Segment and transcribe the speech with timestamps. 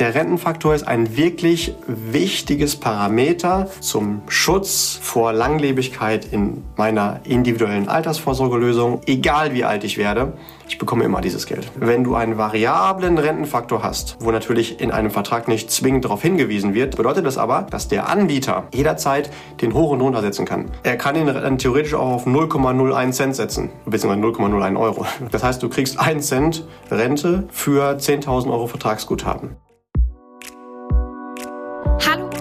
[0.00, 9.02] Der Rentenfaktor ist ein wirklich wichtiges Parameter zum Schutz vor Langlebigkeit in meiner individuellen Altersvorsorgelösung,
[9.04, 10.32] egal wie alt ich werde.
[10.66, 11.70] Ich bekomme immer dieses Geld.
[11.74, 16.72] Wenn du einen variablen Rentenfaktor hast, wo natürlich in einem Vertrag nicht zwingend darauf hingewiesen
[16.72, 19.28] wird, bedeutet das aber, dass der Anbieter jederzeit
[19.60, 20.70] den hoch und runter setzen kann.
[20.82, 25.04] Er kann ihn dann theoretisch auch auf 0,01 Cent setzen, beziehungsweise 0,01 Euro.
[25.30, 29.58] Das heißt, du kriegst 1 Cent Rente für 10.000 Euro Vertragsguthaben.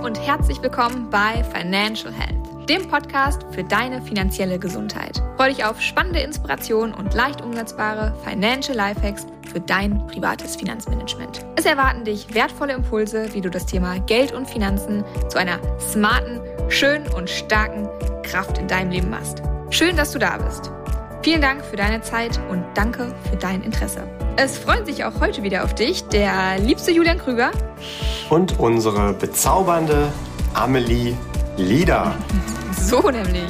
[0.09, 5.21] Und herzlich willkommen bei Financial Health dem Podcast für deine finanzielle Gesundheit.
[5.37, 11.45] Freue dich auf spannende Inspirationen und leicht umsetzbare Financial Lifehacks für dein privates Finanzmanagement.
[11.57, 16.41] Es erwarten dich wertvolle Impulse, wie du das Thema Geld und Finanzen zu einer smarten,
[16.69, 17.87] schönen und starken
[18.23, 19.43] Kraft in deinem Leben machst.
[19.69, 20.71] Schön, dass du da bist.
[21.29, 24.01] Vielen Dank für deine Zeit und danke für dein Interesse.
[24.35, 27.51] Es freuen sich auch heute wieder auf dich der liebste Julian Krüger
[28.31, 30.11] und unsere bezaubernde
[30.55, 31.15] Amelie
[31.55, 32.15] Lieder.
[32.79, 33.43] So nämlich.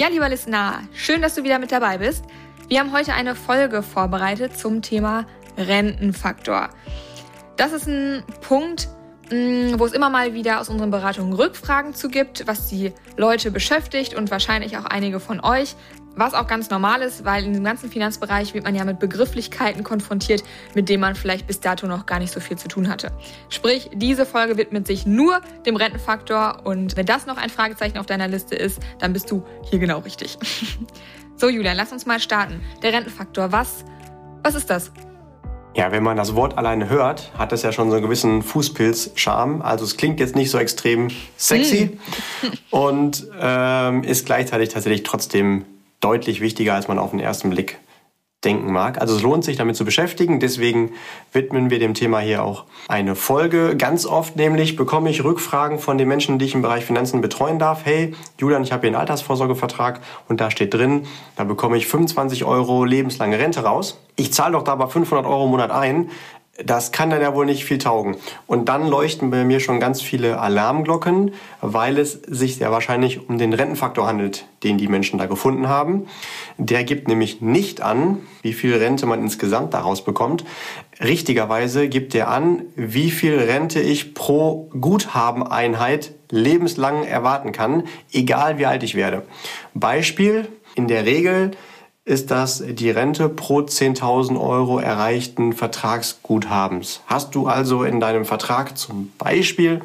[0.00, 2.24] Ja, lieber Listener, schön, dass du wieder mit dabei bist.
[2.70, 5.26] Wir haben heute eine Folge vorbereitet zum Thema
[5.58, 6.70] Rentenfaktor.
[7.56, 8.88] Das ist ein Punkt,
[9.30, 13.52] Mm, wo es immer mal wieder aus unseren Beratungen Rückfragen zu gibt, was die Leute
[13.52, 15.76] beschäftigt und wahrscheinlich auch einige von euch.
[16.16, 19.84] Was auch ganz normal ist, weil in dem ganzen Finanzbereich wird man ja mit Begrifflichkeiten
[19.84, 20.42] konfrontiert,
[20.74, 23.12] mit denen man vielleicht bis dato noch gar nicht so viel zu tun hatte.
[23.48, 28.06] Sprich, diese Folge widmet sich nur dem Rentenfaktor und wenn das noch ein Fragezeichen auf
[28.06, 30.36] deiner Liste ist, dann bist du hier genau richtig.
[31.40, 32.60] so, Julian, lass uns mal starten.
[32.82, 33.86] Der Rentenfaktor, was,
[34.42, 34.92] was ist das?
[35.74, 39.62] Ja, wenn man das Wort alleine hört, hat es ja schon so einen gewissen Fußpilz-Charme.
[39.62, 41.98] Also es klingt jetzt nicht so extrem sexy
[42.42, 42.46] mm.
[42.76, 45.64] und ähm, ist gleichzeitig tatsächlich trotzdem
[46.00, 47.78] deutlich wichtiger, als man auf den ersten Blick
[48.44, 48.98] denken mag.
[49.00, 50.40] Also es lohnt sich damit zu beschäftigen.
[50.40, 50.92] Deswegen
[51.32, 53.76] widmen wir dem Thema hier auch eine Folge.
[53.76, 57.58] Ganz oft nämlich bekomme ich Rückfragen von den Menschen, die ich im Bereich Finanzen betreuen
[57.58, 57.84] darf.
[57.84, 61.06] Hey, Julian, ich habe hier einen Altersvorsorgevertrag und da steht drin,
[61.36, 64.00] da bekomme ich 25 Euro lebenslange Rente raus.
[64.16, 66.10] Ich zahle doch da aber 500 Euro im Monat ein
[66.64, 68.16] das kann dann ja wohl nicht viel taugen.
[68.46, 73.38] Und dann leuchten bei mir schon ganz viele Alarmglocken, weil es sich sehr wahrscheinlich um
[73.38, 76.06] den Rentenfaktor handelt, den die Menschen da gefunden haben.
[76.58, 80.44] Der gibt nämlich nicht an, wie viel Rente man insgesamt daraus bekommt.
[81.02, 88.66] Richtigerweise gibt er an, wie viel Rente ich pro Guthabeneinheit lebenslang erwarten kann, egal wie
[88.66, 89.22] alt ich werde.
[89.74, 91.50] Beispiel, in der Regel
[92.04, 97.02] ist das die Rente pro 10.000 Euro erreichten Vertragsguthabens.
[97.06, 99.82] Hast du also in deinem Vertrag zum Beispiel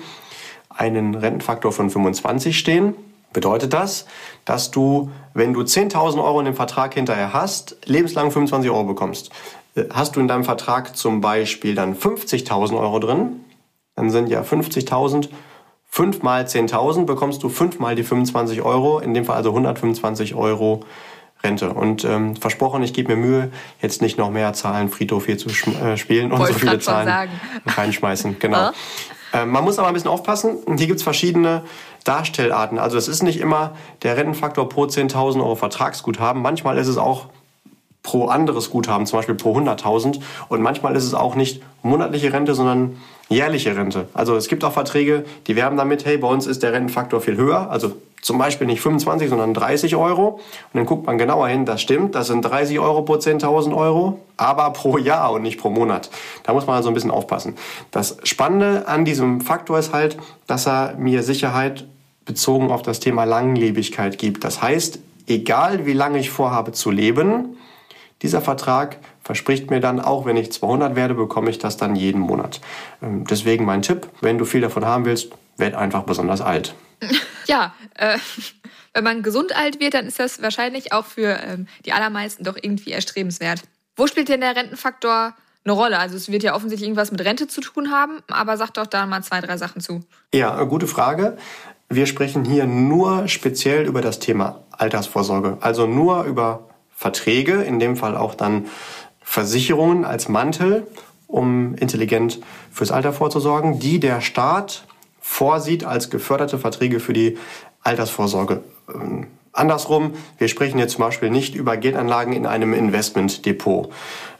[0.70, 2.96] einen Rentenfaktor von 25 stehen,
[3.34, 4.06] bedeutet das,
[4.46, 9.30] dass du, wenn du 10.000 Euro in dem Vertrag hinterher hast, lebenslang 25 Euro bekommst.
[9.76, 13.42] Äh, hast du in deinem Vertrag zum Beispiel dann 50.000 Euro drin,
[13.96, 15.30] dann sind ja 50.000
[15.96, 20.36] 5 mal 10.000 bekommst du 5 mal die 25 Euro, in dem Fall also 125
[20.36, 20.82] Euro
[21.46, 21.70] Rente.
[21.70, 23.52] Und ähm, versprochen, ich gebe mir Mühe,
[23.82, 27.30] jetzt nicht noch mehr Zahlen Friedhof hier zu äh, spielen und Wollte so viele Zahlen
[27.66, 28.40] reinschmeißen.
[28.40, 28.72] Genau.
[29.34, 30.58] Ähm, man muss aber ein bisschen aufpassen.
[30.78, 31.64] Hier gibt es verschiedene
[32.04, 32.80] Darstellarten.
[32.80, 36.42] Also es ist nicht immer der Rentenfaktor pro 10.000 Euro Vertragsguthaben.
[36.42, 37.28] Manchmal ist es auch
[38.06, 40.22] pro anderes Guthaben, zum Beispiel pro 100.000.
[40.48, 42.98] Und manchmal ist es auch nicht monatliche Rente, sondern
[43.30, 44.08] jährliche Rente.
[44.14, 47.36] Also es gibt auch Verträge, die werben damit, hey, bei uns ist der Rentenfaktor viel
[47.36, 47.72] höher.
[47.72, 50.28] Also zum Beispiel nicht 25, sondern 30 Euro.
[50.36, 50.42] Und
[50.74, 54.70] dann guckt man genauer hin, das stimmt, das sind 30 Euro pro 10.000 Euro, aber
[54.72, 56.12] pro Jahr und nicht pro Monat.
[56.44, 57.56] Da muss man also ein bisschen aufpassen.
[57.90, 61.88] Das Spannende an diesem Faktor ist halt, dass er mir Sicherheit
[62.26, 64.44] bezogen auf das Thema Langlebigkeit gibt.
[64.44, 67.58] Das heißt, egal wie lange ich vorhabe zu leben,
[68.22, 72.22] dieser Vertrag verspricht mir dann, auch wenn ich 200 werde, bekomme ich das dann jeden
[72.22, 72.62] Monat.
[73.02, 76.76] Ähm, deswegen mein Tipp, wenn du viel davon haben willst, werd einfach besonders alt.
[77.48, 78.18] Ja, äh,
[78.96, 82.58] wenn man gesund alt wird, dann ist das wahrscheinlich auch für ähm, die allermeisten doch
[82.60, 83.62] irgendwie erstrebenswert.
[83.96, 86.00] Wo spielt denn der Rentenfaktor eine Rolle?
[86.00, 89.06] Also es wird ja offensichtlich irgendwas mit Rente zu tun haben, aber sag doch da
[89.06, 90.04] mal zwei, drei Sachen zu.
[90.34, 91.38] Ja, gute Frage.
[91.88, 97.98] Wir sprechen hier nur speziell über das Thema Altersvorsorge, also nur über Verträge, in dem
[97.98, 98.66] Fall auch dann
[99.22, 100.88] Versicherungen als Mantel,
[101.28, 102.40] um intelligent
[102.72, 104.88] fürs Alter vorzusorgen, die der Staat
[105.20, 107.38] vorsieht als geförderte Verträge für die
[107.82, 108.62] Altersvorsorge.
[108.94, 113.92] Ähm, andersrum, wir sprechen jetzt zum Beispiel nicht über Geldanlagen in einem Investmentdepot,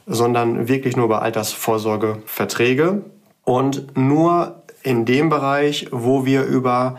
[0.06, 3.02] sondern wirklich nur über Altersvorsorgeverträge.
[3.44, 6.96] und nur in dem Bereich, wo wir über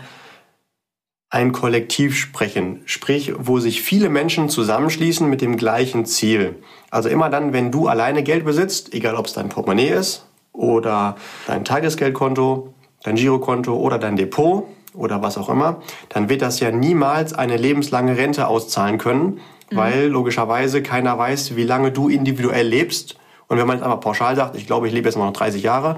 [1.29, 6.56] ein Kollektiv sprechen, sprich, wo sich viele Menschen zusammenschließen mit dem gleichen Ziel.
[6.89, 11.18] Also immer dann, wenn du alleine Geld besitzt, egal ob es dein Portemonnaie ist oder
[11.45, 16.71] dein Tagesgeldkonto, dein Girokonto oder dein Depot oder was auch immer, dann wird das ja
[16.71, 19.25] niemals eine lebenslange Rente auszahlen können,
[19.69, 19.75] mhm.
[19.75, 23.18] weil logischerweise keiner weiß, wie lange du individuell lebst.
[23.50, 25.62] Und wenn man jetzt einfach pauschal sagt, ich glaube, ich lebe jetzt mal noch 30
[25.62, 25.97] Jahre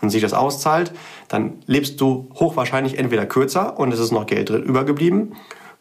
[0.00, 0.92] und sich das auszahlt,
[1.28, 5.34] dann lebst du hochwahrscheinlich entweder kürzer und es ist noch Geld drin übergeblieben,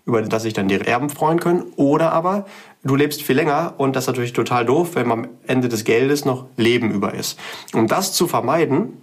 [0.05, 2.45] über das sich dann die Erben freuen können, oder aber
[2.83, 6.25] du lebst viel länger und das ist natürlich total doof, wenn am Ende des Geldes
[6.25, 7.39] noch Leben über ist.
[7.73, 8.93] Um das zu vermeiden,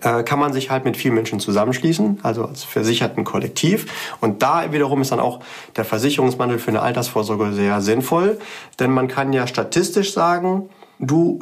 [0.00, 4.14] äh, kann man sich halt mit vielen Menschen zusammenschließen, also als versicherten Kollektiv.
[4.20, 5.40] Und da wiederum ist dann auch
[5.76, 8.38] der Versicherungsmandel für eine Altersvorsorge sehr sinnvoll,
[8.78, 10.68] denn man kann ja statistisch sagen,
[11.00, 11.40] du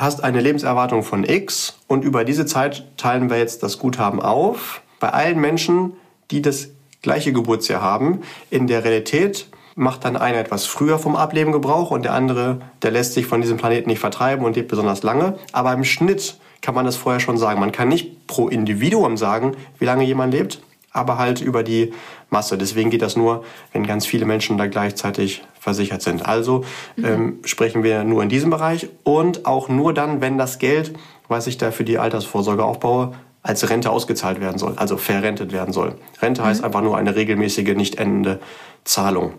[0.00, 4.82] hast eine Lebenserwartung von X und über diese Zeit teilen wir jetzt das Guthaben auf.
[4.98, 5.92] Bei allen Menschen,
[6.30, 6.68] die das
[7.02, 12.04] gleiche Geburtsjahr haben, in der Realität macht dann einer etwas früher vom Ableben Gebrauch und
[12.04, 15.38] der andere, der lässt sich von diesem Planeten nicht vertreiben und lebt besonders lange.
[15.52, 17.60] Aber im Schnitt kann man das vorher schon sagen.
[17.60, 20.60] Man kann nicht pro Individuum sagen, wie lange jemand lebt,
[20.92, 21.92] aber halt über die
[22.30, 22.58] Masse.
[22.58, 26.26] Deswegen geht das nur, wenn ganz viele Menschen da gleichzeitig versichert sind.
[26.26, 26.64] Also
[26.96, 27.04] mhm.
[27.04, 30.92] ähm, sprechen wir nur in diesem Bereich und auch nur dann, wenn das Geld,
[31.28, 35.72] was ich da für die Altersvorsorge aufbaue, als Rente ausgezahlt werden soll, also verrentet werden
[35.72, 35.94] soll.
[36.20, 36.46] Rente mhm.
[36.46, 38.40] heißt einfach nur eine regelmäßige, nicht endende
[38.84, 39.34] Zahlung.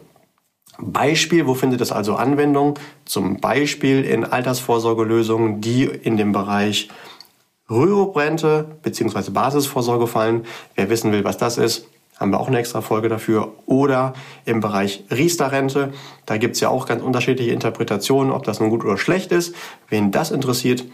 [0.80, 2.80] Beispiel, wo findet es also Anwendung?
[3.06, 6.90] Zum Beispiel in Altersvorsorgelösungen, die in dem Bereich
[7.72, 9.32] Rürup-Rente bzw.
[9.32, 10.46] Basisvorsorge fallen.
[10.76, 11.88] Wer wissen will, was das ist,
[12.20, 13.54] haben wir auch eine extra Folge dafür.
[13.66, 14.14] Oder
[14.46, 15.92] im Bereich Riester-Rente,
[16.26, 19.56] da gibt es ja auch ganz unterschiedliche Interpretationen, ob das nun gut oder schlecht ist.
[19.90, 20.86] Wen das interessiert,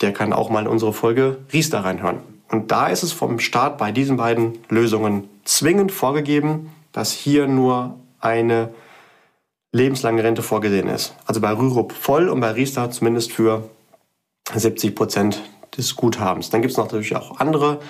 [0.00, 2.18] der kann auch mal in unsere Folge Riester reinhören.
[2.50, 7.96] Und da ist es vom Staat bei diesen beiden Lösungen zwingend vorgegeben, dass hier nur
[8.20, 8.70] eine
[9.72, 11.14] lebenslange Rente vorgesehen ist.
[11.26, 13.68] Also bei Rürup voll und bei Riester zumindest für
[14.54, 15.42] 70 Prozent
[15.76, 16.50] des Guthabens.
[16.50, 17.80] Dann gibt es natürlich auch andere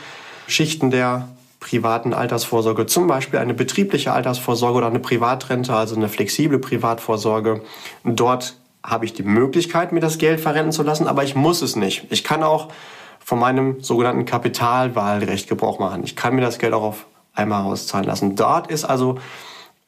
[0.47, 1.29] Schichten der
[1.61, 7.63] privaten Altersvorsorge, zum Beispiel eine betriebliche Altersvorsorge oder eine Privatrente, also eine flexible Privatvorsorge.
[8.05, 11.75] Dort habe ich die Möglichkeit, mir das Geld verrenten zu lassen, aber ich muss es
[11.75, 12.07] nicht.
[12.11, 12.69] Ich kann auch
[13.19, 16.05] von meinem sogenannten Kapitalwahlrecht Gebrauch machen.
[16.05, 18.37] Ich kann mir das Geld auch auf einmal auszahlen lassen.
[18.37, 19.19] Dort ist also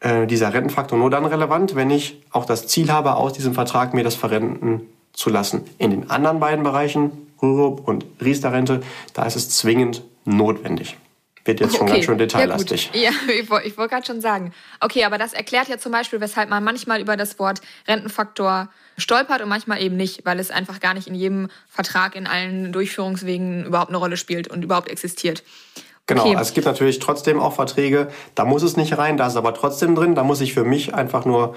[0.00, 3.94] äh, dieser Rentenfaktor nur dann relevant, wenn ich auch das Ziel habe, aus diesem Vertrag
[3.94, 4.80] mir das verrenten
[5.12, 5.64] zu lassen.
[5.78, 8.80] In den anderen beiden Bereichen, Rürup und Riester-Rente,
[9.14, 10.96] da ist es zwingend notwendig.
[11.44, 11.94] Wird jetzt schon okay.
[11.94, 12.90] ganz schön detaillastig.
[12.92, 14.52] Ja, ja ich, wollte wollt gerade schon sagen.
[14.80, 18.68] Okay, aber das erklärt ja zum Beispiel, weshalb man manchmal über das Wort Rentenfaktor
[18.98, 22.72] stolpert und manchmal eben nicht, weil es einfach gar nicht in jedem Vertrag, in allen
[22.72, 25.42] Durchführungswegen überhaupt eine Rolle spielt und überhaupt existiert.
[26.06, 26.36] Genau, okay.
[26.40, 29.94] es gibt natürlich trotzdem auch Verträge, da muss es nicht rein, da ist aber trotzdem
[29.94, 31.54] drin, da muss ich für mich einfach nur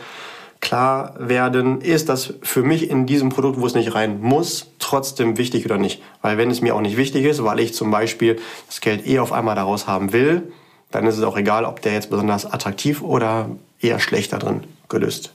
[0.61, 5.37] klar werden, ist das für mich in diesem Produkt, wo es nicht rein muss, trotzdem
[5.37, 6.01] wichtig oder nicht.
[6.21, 9.19] Weil wenn es mir auch nicht wichtig ist, weil ich zum Beispiel das Geld eh
[9.19, 10.51] auf einmal daraus haben will,
[10.91, 13.49] dann ist es auch egal, ob der jetzt besonders attraktiv oder
[13.79, 15.33] eher schlechter drin gelöst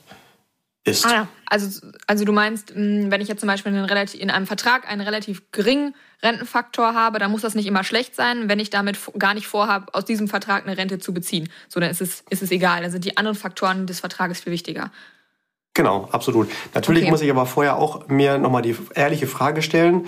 [0.86, 1.04] ist.
[1.06, 1.28] Ah, ja.
[1.46, 4.88] also, also du meinst, hm, wenn ich jetzt zum Beispiel in, relativ, in einem Vertrag
[4.88, 8.98] einen relativ geringen Rentenfaktor habe, dann muss das nicht immer schlecht sein, wenn ich damit
[9.18, 11.48] gar nicht vorhabe, aus diesem Vertrag eine Rente zu beziehen.
[11.68, 12.82] So, dann ist es, ist es egal.
[12.82, 14.90] Dann sind die anderen Faktoren des Vertrages viel wichtiger.
[15.76, 16.48] Genau, absolut.
[16.74, 17.10] Natürlich okay.
[17.10, 20.06] muss ich aber vorher auch mir nochmal die ehrliche Frage stellen.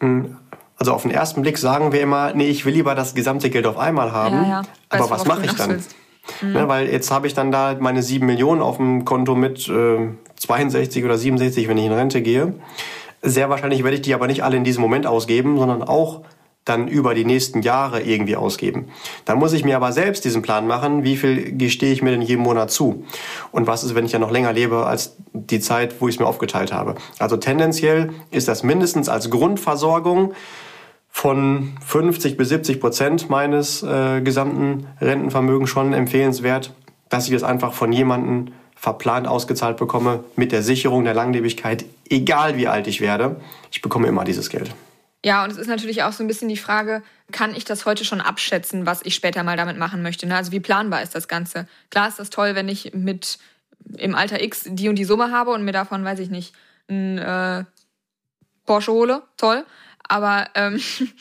[0.00, 0.36] Hm,
[0.76, 3.66] also auf den ersten Blick sagen wir immer, nee, ich will lieber das gesamte Geld
[3.66, 4.42] auf einmal haben.
[4.42, 4.62] Ja, ja.
[4.88, 5.80] Aber was mache ich dann?
[6.42, 6.52] Mhm.
[6.52, 10.08] Ne, weil jetzt habe ich dann da meine sieben Millionen auf dem Konto mit äh,
[10.40, 12.54] 62 oder 67, wenn ich in Rente gehe.
[13.22, 16.22] Sehr wahrscheinlich werde ich die aber nicht alle in diesem Moment ausgeben, sondern auch
[16.66, 18.88] dann über die nächsten Jahre irgendwie ausgeben.
[19.24, 22.20] Dann muss ich mir aber selbst diesen Plan machen, wie viel gestehe ich mir denn
[22.20, 23.04] jeden Monat zu?
[23.52, 26.20] Und was ist, wenn ich ja noch länger lebe als die Zeit, wo ich es
[26.20, 26.96] mir aufgeteilt habe?
[27.18, 30.34] Also tendenziell ist das mindestens als Grundversorgung
[31.08, 36.74] von 50 bis 70 Prozent meines äh, gesamten Rentenvermögens schon empfehlenswert,
[37.08, 42.56] dass ich das einfach von jemandem verplant ausgezahlt bekomme mit der Sicherung der Langlebigkeit, egal
[42.56, 43.36] wie alt ich werde.
[43.70, 44.74] Ich bekomme immer dieses Geld.
[45.26, 47.02] Ja, und es ist natürlich auch so ein bisschen die Frage,
[47.32, 50.24] kann ich das heute schon abschätzen, was ich später mal damit machen möchte?
[50.24, 50.36] Ne?
[50.36, 51.66] Also wie planbar ist das Ganze?
[51.90, 53.40] Klar ist das toll, wenn ich mit
[53.96, 56.54] im Alter X die und die Summe habe und mir davon, weiß ich nicht,
[56.88, 57.64] ein äh,
[58.66, 59.24] Porsche hole.
[59.36, 59.66] Toll.
[60.06, 60.80] Aber ähm,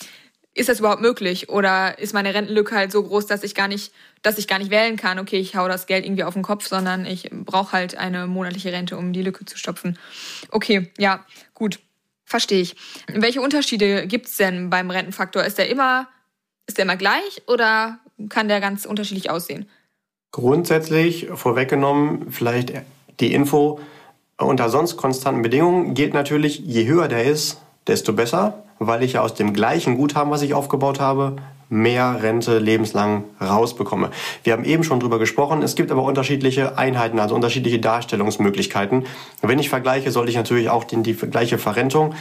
[0.53, 1.50] ist das überhaupt möglich?
[1.50, 4.69] Oder ist meine Rentenlücke halt so groß, dass ich gar nicht, dass ich gar nicht
[4.69, 7.97] wählen kann, okay, ich hau das Geld irgendwie auf den Kopf, sondern ich brauche halt
[7.97, 9.97] eine monatliche Rente, um die Lücke zu stopfen.
[10.51, 11.79] Okay, ja, gut.
[12.25, 12.75] Verstehe ich.
[13.08, 15.44] Welche Unterschiede gibt es denn beim Rentenfaktor?
[15.44, 16.08] Ist der immer,
[16.67, 19.70] ist der immer gleich oder kann der ganz unterschiedlich aussehen?
[20.32, 22.74] Grundsätzlich vorweggenommen, vielleicht
[23.20, 23.79] die Info,
[24.38, 29.22] unter sonst konstanten Bedingungen gilt natürlich, je höher der ist, desto besser, weil ich ja
[29.22, 31.38] aus dem gleichen Guthaben, was ich aufgebaut habe,
[31.69, 34.12] mehr Rente lebenslang rausbekomme.
[34.43, 35.62] Wir haben eben schon drüber gesprochen.
[35.62, 39.05] Es gibt aber unterschiedliche Einheiten, also unterschiedliche Darstellungsmöglichkeiten.
[39.41, 42.13] Wenn ich vergleiche, sollte ich natürlich auch die, die gleiche Verrentung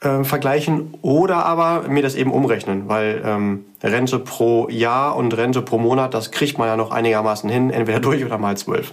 [0.00, 5.62] äh, vergleichen oder aber mir das eben umrechnen, weil ähm, Rente pro Jahr und Rente
[5.62, 8.92] pro Monat, das kriegt man ja noch einigermaßen hin, entweder durch oder mal zwölf.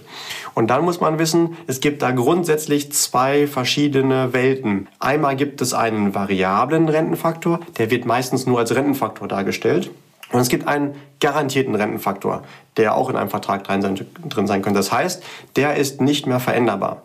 [0.54, 4.88] Und dann muss man wissen, es gibt da grundsätzlich zwei verschiedene Welten.
[4.98, 9.90] Einmal gibt es einen variablen Rentenfaktor, der wird meistens nur als Rentenfaktor dargestellt.
[10.32, 12.42] Und es gibt einen garantierten Rentenfaktor,
[12.76, 14.78] der auch in einem Vertrag drin sein, drin sein könnte.
[14.78, 15.22] Das heißt,
[15.56, 17.02] der ist nicht mehr veränderbar.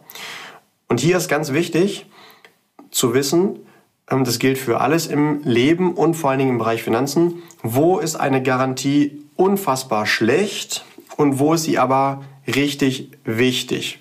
[0.88, 2.08] Und hier ist ganz wichtig
[2.92, 3.60] zu wissen,
[4.10, 7.44] das gilt für alles im Leben und vor allen Dingen im Bereich Finanzen.
[7.62, 10.86] Wo ist eine Garantie unfassbar schlecht
[11.18, 14.00] und wo ist sie aber richtig wichtig?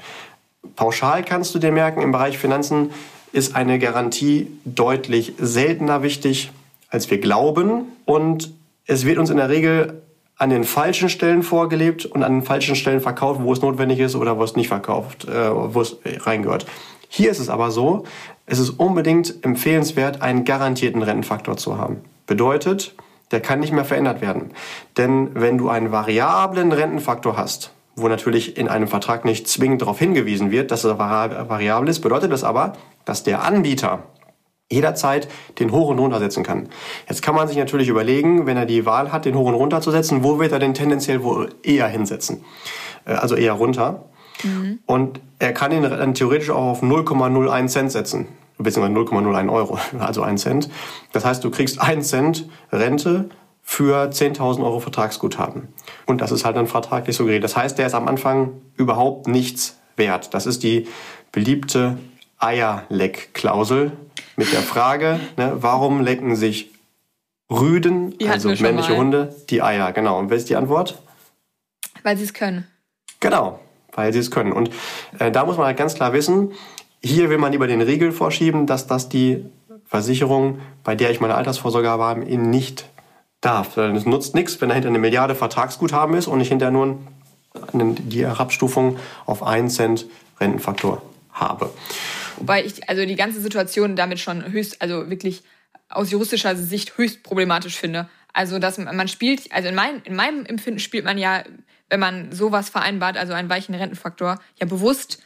[0.76, 2.90] Pauschal kannst du dir merken, im Bereich Finanzen
[3.32, 6.50] ist eine Garantie deutlich seltener wichtig,
[6.88, 7.84] als wir glauben.
[8.04, 8.52] Und
[8.86, 10.02] es wird uns in der Regel
[10.36, 14.14] an den falschen Stellen vorgelebt und an den falschen Stellen verkauft, wo es notwendig ist
[14.14, 16.64] oder wo es nicht verkauft, äh, wo es reingehört.
[17.08, 18.04] Hier ist es aber so,
[18.46, 22.02] es ist unbedingt empfehlenswert, einen garantierten Rentenfaktor zu haben.
[22.26, 22.94] Bedeutet,
[23.30, 24.52] der kann nicht mehr verändert werden.
[24.96, 29.98] Denn wenn du einen variablen Rentenfaktor hast, wo natürlich in einem Vertrag nicht zwingend darauf
[29.98, 32.74] hingewiesen wird, dass er variabel ist, bedeutet das aber,
[33.04, 34.04] dass der Anbieter
[34.70, 36.68] jederzeit den hoch und runter setzen kann.
[37.08, 39.80] Jetzt kann man sich natürlich überlegen, wenn er die Wahl hat, den hoch und runter
[39.80, 42.44] zu setzen, wo wird er denn tendenziell wohl eher hinsetzen?
[43.06, 44.04] Äh, also eher runter.
[44.42, 44.78] Mhm.
[44.86, 48.26] Und er kann ihn dann theoretisch auch auf 0,01 Cent setzen,
[48.58, 50.70] beziehungsweise 0,01 Euro, also 1 Cent.
[51.12, 53.30] Das heißt, du kriegst 1 Cent Rente
[53.62, 55.68] für 10.000 Euro Vertragsguthaben.
[56.06, 57.44] Und das ist halt dann vertraglich so geregelt.
[57.44, 60.32] Das heißt, der ist am Anfang überhaupt nichts wert.
[60.32, 60.88] Das ist die
[61.32, 61.98] beliebte
[62.38, 63.92] Eierleck-Klausel
[64.36, 66.70] mit der Frage, ne, warum lecken sich
[67.50, 69.92] Rüden, also männliche Hunde, die Eier?
[69.92, 70.18] Genau.
[70.18, 71.02] Und wer ist die Antwort?
[72.02, 72.66] Weil sie es können.
[73.20, 73.58] Genau
[73.98, 74.52] weil sie es können.
[74.52, 74.70] Und
[75.18, 76.52] äh, da muss man halt ganz klar wissen,
[77.02, 79.44] hier will man lieber den Riegel vorschieben, dass das die
[79.84, 82.86] Versicherung, bei der ich meine Altersvorsorge habe, eben nicht
[83.40, 83.76] darf.
[83.76, 86.98] Es nutzt nichts, wenn dahinter eine Milliarde Vertragsguthaben ist und ich hinterher nur
[87.72, 90.06] die Herabstufung auf einen Cent
[90.40, 91.02] Rentenfaktor
[91.32, 91.70] habe.
[92.36, 95.42] Wobei ich also die ganze Situation damit schon höchst, also wirklich
[95.88, 98.08] aus juristischer Sicht höchst problematisch finde.
[98.32, 101.42] Also, dass man spielt, also in, mein, in meinem Empfinden spielt man ja
[101.88, 105.22] wenn man sowas vereinbart, also einen weichen Rentenfaktor, ja bewusst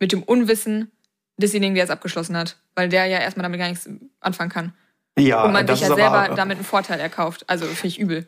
[0.00, 0.90] mit dem Unwissen
[1.36, 3.88] desjenigen, der es abgeschlossen hat, weil der ja erstmal damit gar nichts
[4.20, 4.72] anfangen kann.
[5.18, 7.44] Ja, und man sich ja selber aber, damit einen Vorteil erkauft.
[7.46, 8.26] Also finde ich übel.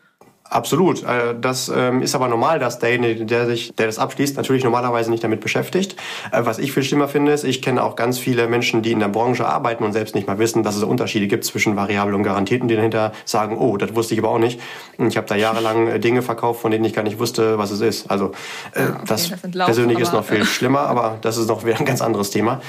[0.48, 1.02] Absolut.
[1.02, 5.10] Äh, das ähm, ist aber normal, dass derjenige, der sich, der das abschließt, natürlich normalerweise
[5.10, 5.96] nicht damit beschäftigt.
[6.32, 9.00] Äh, was ich viel schlimmer finde, ist, ich kenne auch ganz viele Menschen, die in
[9.00, 12.22] der Branche arbeiten und selbst nicht mal wissen, dass es Unterschiede gibt zwischen variabel und
[12.22, 14.60] garantierten, die dahinter sagen, oh, das wusste ich aber auch nicht.
[14.98, 17.80] Ich habe da jahrelang äh, Dinge verkauft, von denen ich gar nicht wusste, was es
[17.80, 18.10] ist.
[18.10, 18.32] Also
[18.74, 21.84] ja, okay, das, das persönlich ist noch viel schlimmer, aber das ist noch wieder ein
[21.84, 22.60] ganz anderes Thema.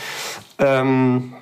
[0.59, 1.33] Ähm,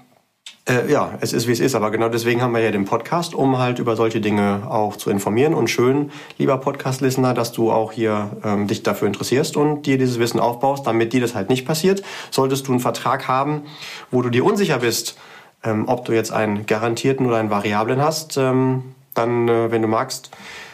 [0.67, 3.35] äh, ja, es ist wie es ist, aber genau deswegen haben wir ja den Podcast,
[3.35, 5.53] um halt über solche Dinge auch zu informieren.
[5.53, 10.17] Und schön, lieber Podcast-Listener, dass du auch hier ähm, dich dafür interessierst und dir dieses
[10.17, 12.03] Wissen aufbaust, damit dir das halt nicht passiert.
[12.31, 13.61] Solltest du einen Vertrag haben,
[14.09, 15.17] wo du dir unsicher bist,
[15.63, 19.87] ähm, ob du jetzt einen garantierten oder einen variablen hast, ähm, dann, äh, wenn du
[19.87, 20.31] magst,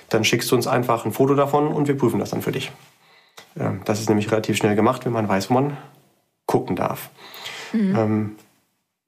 [0.08, 2.72] dann schickst du uns einfach ein Foto davon und wir prüfen das dann für dich.
[3.60, 5.76] Ähm, das ist nämlich relativ schnell gemacht, wenn man weiß, wo man
[6.46, 7.10] gucken darf.
[7.74, 8.36] Mhm.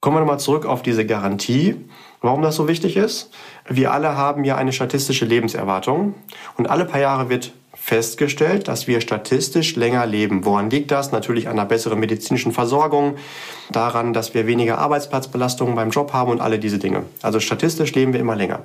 [0.04, 1.76] Kommen wir nochmal zurück auf diese Garantie,
[2.20, 3.30] warum das so wichtig ist.
[3.66, 6.12] Wir alle haben ja eine statistische Lebenserwartung
[6.58, 10.44] und alle paar Jahre wird festgestellt, dass wir statistisch länger leben.
[10.44, 11.10] Woran liegt das?
[11.10, 13.16] Natürlich an einer besseren medizinischen Versorgung,
[13.70, 17.04] daran, dass wir weniger Arbeitsplatzbelastungen beim Job haben und alle diese Dinge.
[17.22, 18.58] Also statistisch leben wir immer länger.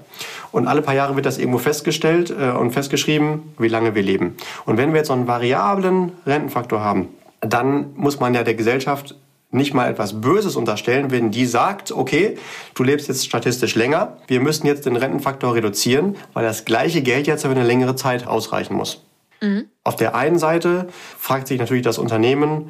[0.51, 4.35] Und alle paar Jahre wird das irgendwo festgestellt äh, und festgeschrieben, wie lange wir leben.
[4.65, 7.07] Und wenn wir jetzt so einen variablen Rentenfaktor haben,
[7.39, 9.15] dann muss man ja der Gesellschaft
[9.51, 12.37] nicht mal etwas Böses unterstellen, wenn die sagt, okay,
[12.75, 17.25] du lebst jetzt statistisch länger, wir müssen jetzt den Rentenfaktor reduzieren, weil das gleiche Geld
[17.27, 19.03] jetzt über eine längere Zeit ausreichen muss.
[19.41, 19.65] Mhm.
[19.83, 20.87] Auf der einen Seite
[21.17, 22.69] fragt sich natürlich das Unternehmen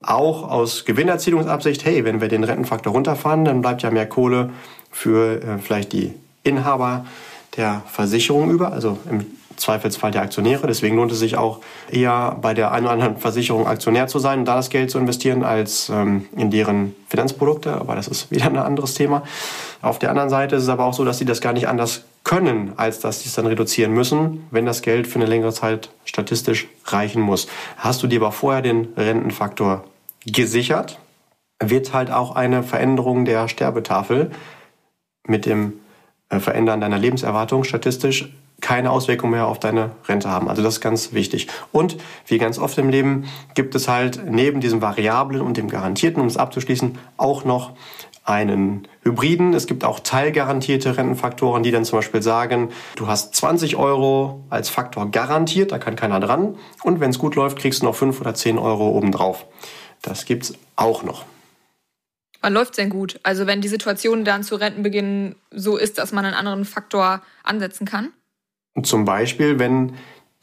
[0.00, 4.50] auch aus Gewinnerzielungsabsicht, hey, wenn wir den Rentenfaktor runterfahren, dann bleibt ja mehr Kohle
[4.90, 6.12] für äh, vielleicht die
[6.44, 7.04] Inhaber
[7.56, 9.26] der Versicherung über, also im
[9.58, 10.66] Zweifelsfall der Aktionäre.
[10.66, 11.60] Deswegen lohnt es sich auch
[11.90, 14.98] eher bei der einen oder anderen Versicherung Aktionär zu sein und da das Geld zu
[14.98, 17.72] investieren, als ähm, in deren Finanzprodukte.
[17.72, 19.22] Aber das ist wieder ein anderes Thema.
[19.82, 22.04] Auf der anderen Seite ist es aber auch so, dass sie das gar nicht anders
[22.24, 25.90] können, als dass sie es dann reduzieren müssen, wenn das Geld für eine längere Zeit
[26.04, 27.48] statistisch reichen muss.
[27.76, 29.84] Hast du dir aber vorher den Rentenfaktor
[30.26, 30.98] gesichert,
[31.62, 34.30] wird halt auch eine Veränderung der Sterbetafel
[35.26, 35.74] mit dem
[36.28, 40.48] äh, Verändern deiner Lebenserwartung statistisch keine Auswirkung mehr auf deine Rente haben.
[40.48, 41.46] Also das ist ganz wichtig.
[41.70, 41.96] Und
[42.26, 46.26] wie ganz oft im Leben gibt es halt neben diesem Variablen und dem Garantierten, um
[46.26, 47.72] es abzuschließen, auch noch
[48.24, 49.54] einen Hybriden.
[49.54, 54.68] Es gibt auch teilgarantierte Rentenfaktoren, die dann zum Beispiel sagen, du hast 20 Euro als
[54.68, 56.56] Faktor garantiert, da kann keiner dran.
[56.82, 59.46] Und wenn es gut läuft, kriegst du noch 5 oder 10 Euro obendrauf.
[60.02, 61.24] Das gibt's auch noch.
[62.40, 63.18] Wann läuft's denn gut?
[63.22, 67.86] Also wenn die Situation dann zu Rentenbeginn so ist, dass man einen anderen Faktor ansetzen
[67.86, 68.12] kann?
[68.84, 69.94] Zum Beispiel, wenn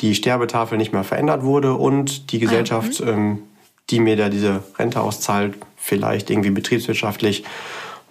[0.01, 3.43] die Sterbetafel nicht mehr verändert wurde und die Gesellschaft, ah, ähm,
[3.89, 7.43] die mir da diese Rente auszahlt, vielleicht irgendwie betriebswirtschaftlich,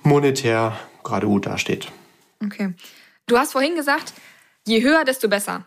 [0.03, 1.89] monetär gerade gut dasteht.
[2.43, 2.75] Okay.
[3.27, 4.13] Du hast vorhin gesagt,
[4.67, 5.65] je höher, desto besser.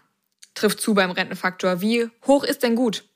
[0.56, 1.82] Trifft zu beim Rentenfaktor.
[1.82, 3.07] Wie hoch ist denn gut?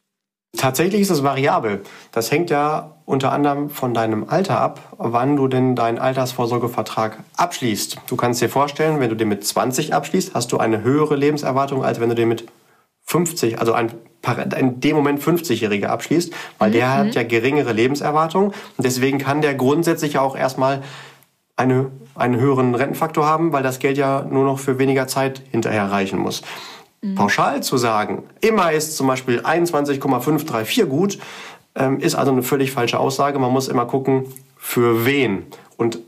[0.57, 1.81] Tatsächlich ist es variabel.
[2.11, 7.97] Das hängt ja unter anderem von deinem Alter ab, wann du denn deinen Altersvorsorgevertrag abschließt.
[8.07, 11.83] Du kannst dir vorstellen, wenn du den mit 20 abschließt, hast du eine höhere Lebenserwartung,
[11.83, 12.47] als wenn du den mit
[13.05, 13.91] 50, also ein,
[14.57, 16.73] in dem Moment 50-Jährige abschließt, weil mhm.
[16.73, 20.83] der hat ja geringere Lebenserwartung und deswegen kann der grundsätzlich auch erstmal
[21.55, 25.91] eine, einen höheren Rentenfaktor haben, weil das Geld ja nur noch für weniger Zeit hinterher
[25.91, 26.41] reichen muss.
[27.01, 27.15] Mhm.
[27.15, 31.17] Pauschal zu sagen, immer ist zum Beispiel 21,534 gut,
[31.75, 33.39] ähm, ist also eine völlig falsche Aussage.
[33.39, 34.25] Man muss immer gucken,
[34.57, 35.47] für wen.
[35.77, 35.99] Und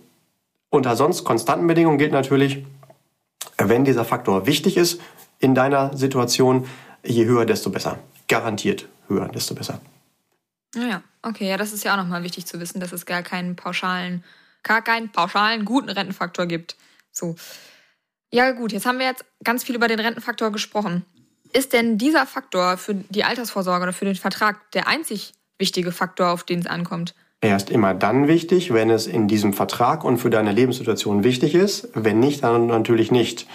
[0.70, 2.66] unter sonst konstanten Bedingungen gilt natürlich,
[3.58, 5.02] wenn dieser Faktor wichtig ist
[5.40, 6.68] in deiner Situation,
[7.04, 7.98] je höher, desto besser.
[8.28, 9.80] Garantiert höher, desto besser.
[10.76, 13.56] Ja, okay, ja, das ist ja auch nochmal wichtig zu wissen, dass es gar keinen
[13.56, 14.24] pauschalen,
[14.64, 16.76] gar keinen pauschalen guten Rentenfaktor gibt.
[17.12, 17.36] So.
[18.34, 21.06] Ja, gut, jetzt haben wir jetzt ganz viel über den Rentenfaktor gesprochen.
[21.54, 26.32] Ist denn dieser Faktor für die Altersvorsorge oder für den Vertrag der einzig wichtige Faktor,
[26.32, 27.14] auf den es ankommt?
[27.42, 31.54] Er ist immer dann wichtig, wenn es in diesem Vertrag und für deine Lebenssituation wichtig
[31.54, 31.90] ist.
[31.94, 33.46] Wenn nicht, dann natürlich nicht.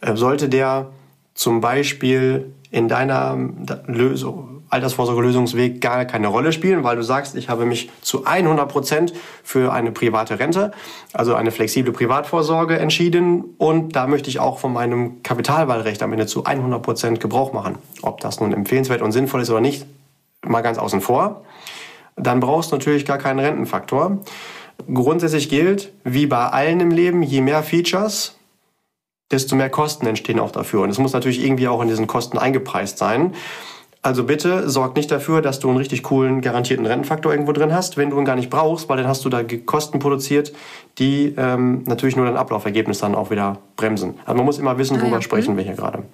[0.00, 0.90] Äh, sollte der
[1.34, 3.38] zum Beispiel in deiner
[3.86, 9.14] Lösung, Altersvorsorgelösungsweg gar keine Rolle spielen, weil du sagst, ich habe mich zu 100 Prozent
[9.42, 10.72] für eine private Rente,
[11.14, 16.26] also eine flexible Privatvorsorge entschieden und da möchte ich auch von meinem Kapitalwahlrecht am Ende
[16.26, 17.78] zu 100 Prozent Gebrauch machen.
[18.02, 19.86] Ob das nun empfehlenswert und sinnvoll ist oder nicht,
[20.44, 21.42] mal ganz außen vor.
[22.16, 24.18] Dann brauchst du natürlich gar keinen Rentenfaktor.
[24.92, 28.36] Grundsätzlich gilt, wie bei allen im Leben, je mehr Features,
[29.30, 30.82] desto mehr Kosten entstehen auch dafür.
[30.82, 33.34] Und es muss natürlich irgendwie auch in diesen Kosten eingepreist sein.
[34.06, 37.96] Also bitte sorg nicht dafür, dass du einen richtig coolen garantierten Rentenfaktor irgendwo drin hast,
[37.96, 40.52] wenn du ihn gar nicht brauchst, weil dann hast du da Kosten produziert,
[40.98, 44.14] die ähm, natürlich nur dein Ablaufergebnis dann auch wieder bremsen.
[44.24, 45.22] Also man muss immer wissen, worüber ah, ja.
[45.22, 45.56] sprechen mhm.
[45.56, 46.04] wir hier gerade.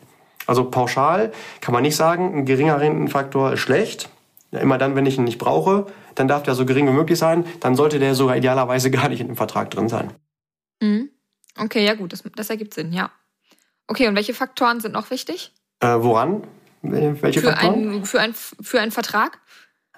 [0.46, 4.08] Also pauschal kann man nicht sagen, ein geringer Rentenfaktor ist schlecht.
[4.52, 7.18] Ja, immer dann, wenn ich ihn nicht brauche, dann darf der so gering wie möglich
[7.18, 7.44] sein.
[7.60, 10.14] Dann sollte der sogar idealerweise gar nicht in dem Vertrag drin sein.
[10.80, 11.10] Mhm.
[11.58, 13.10] Okay, ja gut, das, das ergibt Sinn, ja.
[13.86, 15.52] Okay, und welche Faktoren sind noch wichtig?
[15.80, 16.44] Äh, woran?
[16.82, 17.94] Welche für Faktoren?
[17.94, 19.38] Ein, für, ein, für einen Vertrag?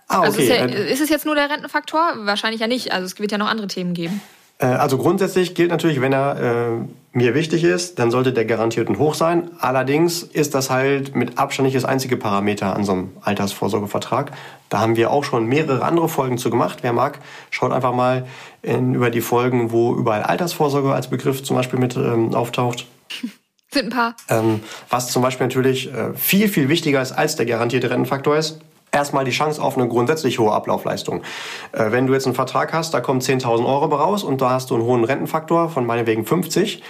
[0.09, 0.27] Ah, okay.
[0.27, 2.15] Also ist, ja, ist, es jetzt nur der Rentenfaktor?
[2.25, 2.93] Wahrscheinlich ja nicht.
[2.93, 4.21] Also es wird ja noch andere Themen geben.
[4.59, 8.99] Äh, also grundsätzlich gilt natürlich, wenn er äh, mir wichtig ist, dann sollte der garantierten
[8.99, 9.51] hoch sein.
[9.59, 14.33] Allerdings ist das halt mit Abstand nicht das einzige Parameter an so einem Altersvorsorgevertrag.
[14.69, 16.79] Da haben wir auch schon mehrere andere Folgen zu gemacht.
[16.83, 17.19] Wer mag,
[17.51, 18.27] schaut einfach mal
[18.63, 22.87] in, über die Folgen, wo überall Altersvorsorge als Begriff zum Beispiel mit ähm, auftaucht.
[23.75, 24.15] Sind ein paar.
[24.29, 28.61] Ähm, was zum Beispiel natürlich äh, viel, viel wichtiger ist als der garantierte Rentenfaktor ist,
[28.93, 31.23] erstmal die Chance auf eine grundsätzlich hohe Ablaufleistung.
[31.73, 34.71] Äh, wenn du jetzt einen Vertrag hast, da kommen 10.000 Euro raus und da hast
[34.71, 36.85] du einen hohen Rentenfaktor von meinetwegen 50,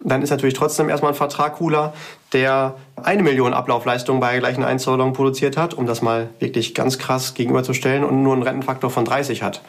[0.00, 1.92] dann ist natürlich trotzdem erstmal ein Vertrag cooler,
[2.32, 7.34] der eine Million Ablaufleistung bei gleichen Einzahlungen produziert hat, um das mal wirklich ganz krass
[7.34, 9.60] gegenüberzustellen und nur einen Rentenfaktor von 30 hat.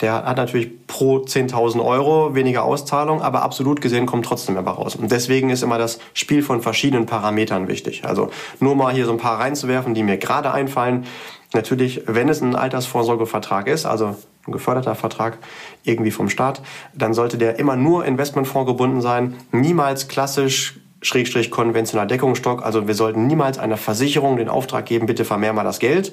[0.00, 4.96] Der hat natürlich pro 10.000 Euro weniger Auszahlung, aber absolut gesehen kommt trotzdem mehr raus.
[4.96, 8.04] Und deswegen ist immer das Spiel von verschiedenen Parametern wichtig.
[8.04, 11.06] Also nur mal hier so ein paar reinzuwerfen, die mir gerade einfallen.
[11.54, 15.38] Natürlich, wenn es ein Altersvorsorgevertrag ist, also ein geförderter Vertrag
[15.84, 16.62] irgendwie vom Staat,
[16.94, 22.64] dann sollte der immer nur Investmentfonds gebunden sein, niemals klassisch Schrägstrich konventioneller Deckungsstock.
[22.64, 26.12] Also wir sollten niemals einer Versicherung den Auftrag geben, bitte vermehr mal das Geld.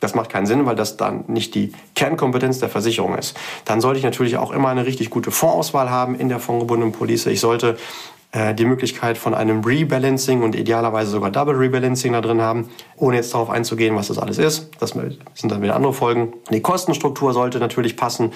[0.00, 3.36] Das macht keinen Sinn, weil das dann nicht die Kernkompetenz der Versicherung ist.
[3.64, 7.26] Dann sollte ich natürlich auch immer eine richtig gute Fondsauswahl haben in der fondgebundenen Police.
[7.26, 7.76] Ich sollte
[8.30, 13.16] äh, die Möglichkeit von einem Rebalancing und idealerweise sogar Double Rebalancing da drin haben, ohne
[13.16, 14.70] jetzt darauf einzugehen, was das alles ist.
[14.80, 16.34] Das sind dann wieder andere Folgen.
[16.50, 18.32] Die Kostenstruktur sollte natürlich passen.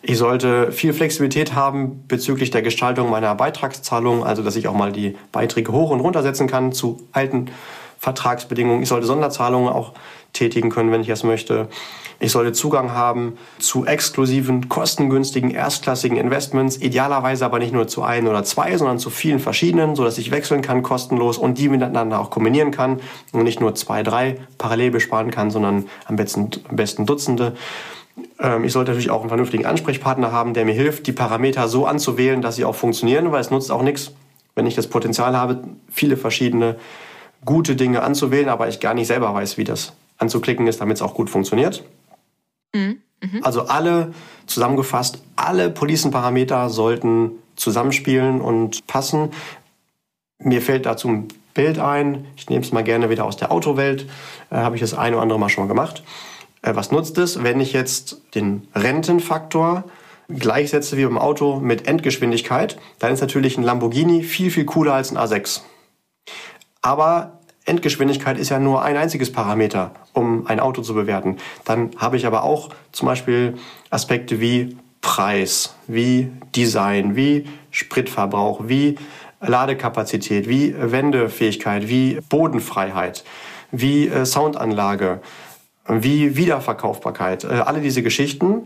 [0.00, 4.92] Ich sollte viel Flexibilität haben bezüglich der Gestaltung meiner Beitragszahlung, also dass ich auch mal
[4.92, 7.50] die Beiträge hoch und runter setzen kann zu alten
[7.98, 8.82] Vertragsbedingungen.
[8.82, 9.92] Ich sollte Sonderzahlungen auch
[10.32, 11.68] tätigen können, wenn ich das möchte.
[12.22, 18.28] Ich sollte Zugang haben zu exklusiven, kostengünstigen, erstklassigen Investments, idealerweise aber nicht nur zu ein
[18.28, 22.20] oder zwei, sondern zu vielen verschiedenen, so dass ich wechseln kann kostenlos und die miteinander
[22.20, 23.00] auch kombinieren kann
[23.32, 27.56] und nicht nur zwei, drei parallel besparen kann, sondern am besten, am besten Dutzende.
[28.38, 31.86] Ähm, ich sollte natürlich auch einen vernünftigen Ansprechpartner haben, der mir hilft, die Parameter so
[31.86, 34.12] anzuwählen, dass sie auch funktionieren, weil es nutzt auch nichts,
[34.54, 36.76] wenn ich das Potenzial habe, viele verschiedene
[37.44, 41.02] gute Dinge anzuwählen, aber ich gar nicht selber weiß, wie das anzuklicken ist, damit es
[41.02, 41.84] auch gut funktioniert.
[42.74, 42.98] Mhm.
[43.22, 43.40] Mhm.
[43.42, 44.12] Also alle,
[44.46, 49.30] zusammengefasst, alle Policenparameter sollten zusammenspielen und passen.
[50.38, 52.26] Mir fällt dazu ein Bild ein.
[52.36, 54.08] Ich nehme es mal gerne wieder aus der Autowelt.
[54.50, 56.02] Äh, Habe ich das ein oder andere Mal schon mal gemacht.
[56.62, 59.84] Äh, was nutzt es, wenn ich jetzt den Rentenfaktor
[60.28, 62.78] gleichsetze wie beim Auto mit Endgeschwindigkeit?
[62.98, 65.60] Dann ist natürlich ein Lamborghini viel, viel cooler als ein A6.
[66.80, 71.36] Aber Endgeschwindigkeit ist ja nur ein einziges Parameter, um ein Auto zu bewerten.
[71.64, 73.54] Dann habe ich aber auch zum Beispiel
[73.90, 78.96] Aspekte wie Preis, wie Design, wie Spritverbrauch, wie
[79.40, 83.24] Ladekapazität, wie Wendefähigkeit, wie Bodenfreiheit,
[83.70, 85.20] wie äh, Soundanlage,
[85.88, 87.44] wie Wiederverkaufbarkeit.
[87.44, 88.62] Äh, alle diese Geschichten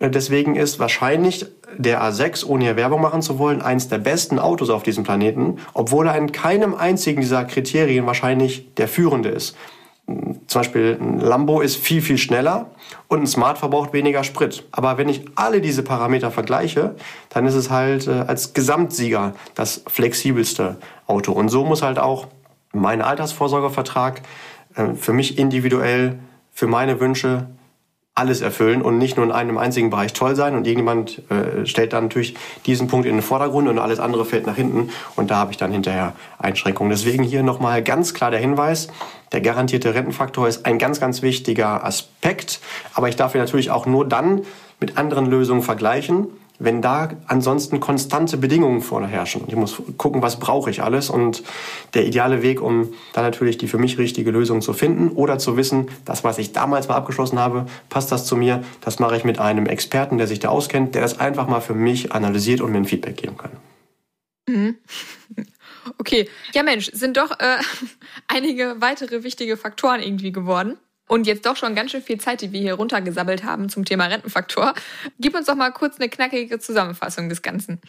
[0.00, 4.70] deswegen ist wahrscheinlich der A6, ohne hier Werbung machen zu wollen, eins der besten Autos
[4.70, 9.56] auf diesem Planeten, obwohl er in keinem einzigen dieser Kriterien wahrscheinlich der führende ist.
[10.46, 12.70] Zum Beispiel ein Lambo ist viel, viel schneller
[13.08, 14.64] und ein Smart verbraucht weniger Sprit.
[14.70, 16.94] Aber wenn ich alle diese Parameter vergleiche,
[17.28, 21.32] dann ist es halt äh, als Gesamtsieger das flexibelste Auto.
[21.32, 22.28] Und so muss halt auch
[22.72, 24.22] mein Altersvorsorgevertrag
[24.76, 26.18] äh, für mich individuell,
[26.52, 27.50] für meine Wünsche
[28.18, 30.54] alles erfüllen und nicht nur in einem einzigen Bereich toll sein.
[30.54, 32.34] Und irgendjemand äh, stellt dann natürlich
[32.66, 34.90] diesen Punkt in den Vordergrund und alles andere fällt nach hinten.
[35.16, 36.90] Und da habe ich dann hinterher Einschränkungen.
[36.90, 38.88] Deswegen hier nochmal ganz klar der Hinweis,
[39.32, 42.60] der garantierte Rentenfaktor ist ein ganz, ganz wichtiger Aspekt.
[42.94, 44.42] Aber ich darf ihn natürlich auch nur dann
[44.80, 46.28] mit anderen Lösungen vergleichen,
[46.58, 49.44] wenn da ansonsten konstante Bedingungen vorherrschen.
[49.46, 51.42] Ich muss gucken, was brauche ich alles und
[51.94, 55.56] der ideale Weg, um dann natürlich die für mich richtige Lösung zu finden oder zu
[55.56, 59.24] wissen, das, was ich damals mal abgeschlossen habe, passt das zu mir, das mache ich
[59.24, 62.72] mit einem Experten, der sich da auskennt, der das einfach mal für mich analysiert und
[62.72, 63.52] mir ein Feedback geben kann.
[64.48, 64.76] Mhm.
[65.96, 67.56] Okay, ja Mensch, sind doch äh,
[68.28, 70.76] einige weitere wichtige Faktoren irgendwie geworden.
[71.08, 74.06] Und jetzt doch schon ganz schön viel Zeit, die wir hier runtergesabbelt haben zum Thema
[74.06, 74.74] Rentenfaktor.
[75.18, 77.80] Gib uns doch mal kurz eine knackige Zusammenfassung des Ganzen.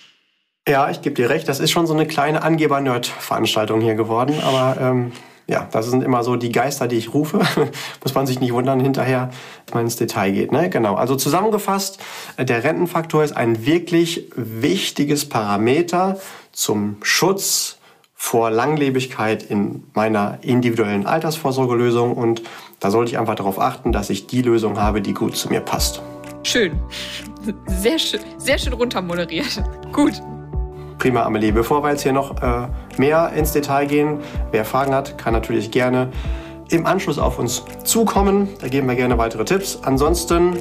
[0.67, 1.47] Ja, ich gebe dir recht.
[1.47, 4.39] Das ist schon so eine kleine Angeber-Nerd-Veranstaltung hier geworden.
[4.41, 5.11] Aber ähm,
[5.47, 7.39] ja, das sind immer so die Geister, die ich rufe.
[8.03, 9.31] Muss man sich nicht wundern hinterher,
[9.65, 10.51] wenn man ins Detail geht.
[10.51, 10.69] Ne?
[10.69, 10.95] Genau.
[10.95, 11.99] Also zusammengefasst,
[12.37, 16.19] der Rentenfaktor ist ein wirklich wichtiges Parameter
[16.51, 17.79] zum Schutz
[18.13, 22.43] vor Langlebigkeit in meiner individuellen Altersvorsorgelösung und
[22.79, 25.61] da sollte ich einfach darauf achten, dass ich die Lösung habe, die gut zu mir
[25.61, 26.01] passt.
[26.43, 26.79] Schön.
[27.67, 29.63] Sehr schön, sehr schön runtermoderiert.
[29.91, 30.21] Gut.
[30.97, 31.51] Prima, Amelie.
[31.51, 34.19] Bevor wir jetzt hier noch äh, mehr ins Detail gehen,
[34.51, 36.11] wer Fragen hat, kann natürlich gerne
[36.69, 38.49] im Anschluss auf uns zukommen.
[38.61, 39.79] Da geben wir gerne weitere Tipps.
[39.83, 40.57] Ansonsten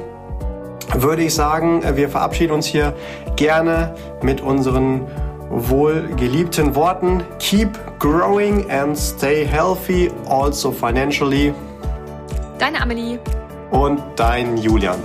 [0.93, 2.95] würde ich sagen, wir verabschieden uns hier
[3.35, 5.07] gerne mit unseren
[5.49, 7.23] wohlgeliebten Worten.
[7.39, 11.53] Keep growing and stay healthy, also financially.
[12.59, 13.19] Deine Amelie.
[13.71, 14.99] Und dein Julian.